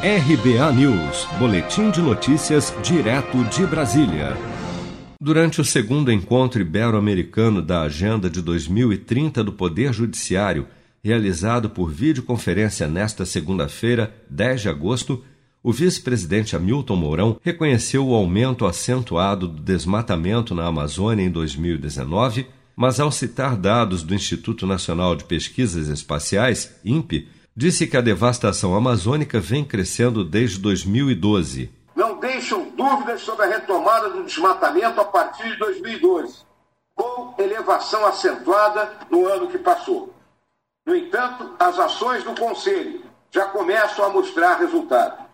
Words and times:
RBA 0.00 0.72
News, 0.74 1.26
Boletim 1.40 1.90
de 1.90 2.00
Notícias, 2.00 2.72
direto 2.84 3.42
de 3.46 3.66
Brasília. 3.66 4.36
Durante 5.20 5.60
o 5.60 5.64
segundo 5.64 6.12
encontro 6.12 6.62
ibero-americano 6.62 7.60
da 7.60 7.82
Agenda 7.82 8.30
de 8.30 8.40
2030 8.40 9.42
do 9.42 9.52
Poder 9.52 9.92
Judiciário, 9.92 10.68
realizado 11.02 11.68
por 11.68 11.90
videoconferência 11.90 12.86
nesta 12.86 13.26
segunda-feira, 13.26 14.14
10 14.30 14.60
de 14.60 14.68
agosto, 14.68 15.24
o 15.64 15.72
vice-presidente 15.72 16.54
Hamilton 16.54 16.94
Mourão 16.94 17.40
reconheceu 17.42 18.06
o 18.06 18.14
aumento 18.14 18.66
acentuado 18.66 19.48
do 19.48 19.60
desmatamento 19.60 20.54
na 20.54 20.66
Amazônia 20.66 21.24
em 21.24 21.30
2019, 21.30 22.46
mas 22.76 23.00
ao 23.00 23.10
citar 23.10 23.56
dados 23.56 24.04
do 24.04 24.14
Instituto 24.14 24.64
Nacional 24.64 25.16
de 25.16 25.24
Pesquisas 25.24 25.88
Espaciais, 25.88 26.78
INPE, 26.84 27.26
disse 27.58 27.88
que 27.88 27.96
a 27.96 28.00
devastação 28.00 28.72
amazônica 28.76 29.40
vem 29.40 29.64
crescendo 29.64 30.24
desde 30.24 30.60
2012. 30.60 31.68
Não 31.96 32.20
deixam 32.20 32.70
dúvidas 32.70 33.22
sobre 33.22 33.46
a 33.46 33.48
retomada 33.48 34.10
do 34.10 34.22
desmatamento 34.22 35.00
a 35.00 35.04
partir 35.04 35.50
de 35.50 35.56
2012, 35.56 36.36
com 36.94 37.34
elevação 37.36 38.06
acentuada 38.06 38.92
no 39.10 39.26
ano 39.26 39.48
que 39.48 39.58
passou. 39.58 40.14
No 40.86 40.94
entanto, 40.94 41.56
as 41.58 41.76
ações 41.80 42.22
do 42.22 42.32
Conselho 42.36 43.02
já 43.28 43.46
começam 43.46 44.04
a 44.04 44.08
mostrar 44.08 44.58
resultado. 44.58 45.26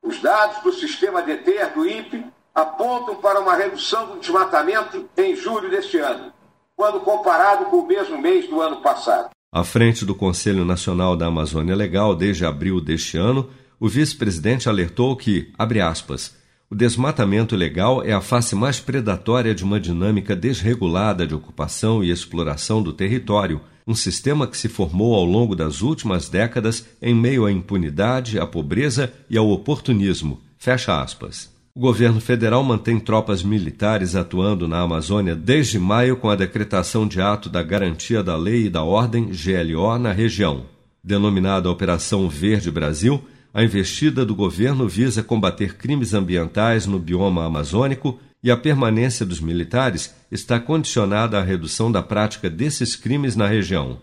Os 0.00 0.22
dados 0.22 0.62
do 0.62 0.72
sistema 0.72 1.22
DETER 1.22 1.74
do 1.74 1.84
INPE 1.88 2.24
apontam 2.54 3.16
para 3.16 3.40
uma 3.40 3.56
redução 3.56 4.06
do 4.06 4.20
desmatamento 4.20 5.10
em 5.16 5.34
julho 5.34 5.68
deste 5.68 5.98
ano, 5.98 6.32
quando 6.76 7.00
comparado 7.00 7.64
com 7.64 7.78
o 7.78 7.86
mesmo 7.86 8.16
mês 8.16 8.46
do 8.46 8.60
ano 8.60 8.80
passado. 8.80 9.33
À 9.54 9.62
frente 9.62 10.04
do 10.04 10.16
Conselho 10.16 10.64
Nacional 10.64 11.16
da 11.16 11.26
Amazônia 11.26 11.76
Legal 11.76 12.16
desde 12.16 12.44
abril 12.44 12.80
deste 12.80 13.16
ano, 13.16 13.48
o 13.78 13.88
vice-presidente 13.88 14.68
alertou 14.68 15.14
que, 15.14 15.52
abre 15.56 15.80
aspas, 15.80 16.34
o 16.68 16.74
desmatamento 16.74 17.54
ilegal 17.54 18.02
é 18.02 18.12
a 18.12 18.20
face 18.20 18.56
mais 18.56 18.80
predatória 18.80 19.54
de 19.54 19.62
uma 19.62 19.78
dinâmica 19.78 20.34
desregulada 20.34 21.24
de 21.24 21.36
ocupação 21.36 22.02
e 22.02 22.10
exploração 22.10 22.82
do 22.82 22.92
território, 22.92 23.60
um 23.86 23.94
sistema 23.94 24.48
que 24.48 24.56
se 24.56 24.68
formou 24.68 25.14
ao 25.14 25.24
longo 25.24 25.54
das 25.54 25.82
últimas 25.82 26.28
décadas 26.28 26.84
em 27.00 27.14
meio 27.14 27.46
à 27.46 27.52
impunidade, 27.52 28.40
à 28.40 28.46
pobreza 28.48 29.14
e 29.30 29.38
ao 29.38 29.48
oportunismo. 29.48 30.42
Fecha 30.58 31.00
aspas. 31.00 31.53
O 31.76 31.80
governo 31.80 32.20
federal 32.20 32.62
mantém 32.62 33.00
tropas 33.00 33.42
militares 33.42 34.14
atuando 34.14 34.68
na 34.68 34.78
Amazônia 34.78 35.34
desde 35.34 35.76
maio 35.76 36.16
com 36.16 36.30
a 36.30 36.36
decretação 36.36 37.04
de 37.04 37.20
ato 37.20 37.48
da 37.48 37.64
Garantia 37.64 38.22
da 38.22 38.36
Lei 38.36 38.66
e 38.66 38.70
da 38.70 38.84
Ordem 38.84 39.24
GLO 39.32 39.98
na 39.98 40.12
região. 40.12 40.66
Denominada 41.02 41.68
Operação 41.68 42.28
Verde 42.28 42.70
Brasil, 42.70 43.20
a 43.52 43.64
investida 43.64 44.24
do 44.24 44.36
governo 44.36 44.88
visa 44.88 45.20
combater 45.20 45.76
crimes 45.76 46.14
ambientais 46.14 46.86
no 46.86 47.00
bioma 47.00 47.44
amazônico 47.44 48.20
e 48.40 48.52
a 48.52 48.56
permanência 48.56 49.26
dos 49.26 49.40
militares 49.40 50.14
está 50.30 50.60
condicionada 50.60 51.40
à 51.40 51.42
redução 51.42 51.90
da 51.90 52.04
prática 52.04 52.48
desses 52.48 52.94
crimes 52.94 53.34
na 53.34 53.48
região. 53.48 53.98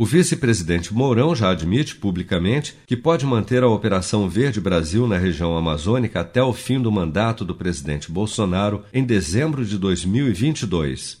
O 0.00 0.06
vice-presidente 0.06 0.94
Mourão 0.94 1.34
já 1.34 1.50
admite 1.50 1.96
publicamente 1.96 2.76
que 2.86 2.96
pode 2.96 3.26
manter 3.26 3.64
a 3.64 3.68
Operação 3.68 4.28
Verde 4.28 4.60
Brasil 4.60 5.08
na 5.08 5.18
região 5.18 5.56
amazônica 5.56 6.20
até 6.20 6.40
o 6.40 6.52
fim 6.52 6.80
do 6.80 6.92
mandato 6.92 7.44
do 7.44 7.52
presidente 7.52 8.08
Bolsonaro 8.08 8.84
em 8.94 9.02
dezembro 9.02 9.64
de 9.64 9.76
2022. 9.76 11.20